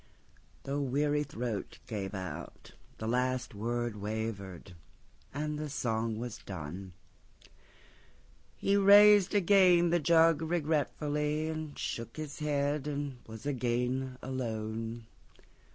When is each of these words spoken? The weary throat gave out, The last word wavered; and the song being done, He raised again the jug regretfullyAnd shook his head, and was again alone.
The 0.63 0.79
weary 0.81 1.21
throat 1.21 1.77
gave 1.85 2.15
out, 2.15 2.71
The 2.97 3.07
last 3.07 3.53
word 3.53 3.97
wavered; 3.97 4.73
and 5.31 5.59
the 5.59 5.69
song 5.69 6.19
being 6.19 6.33
done, 6.47 6.93
He 8.57 8.75
raised 8.77 9.35
again 9.35 9.91
the 9.91 9.99
jug 9.99 10.39
regretfullyAnd 10.39 11.77
shook 11.77 12.17
his 12.17 12.39
head, 12.39 12.87
and 12.87 13.19
was 13.27 13.45
again 13.45 14.17
alone. 14.23 15.05